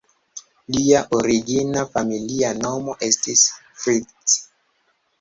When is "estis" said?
3.13-3.47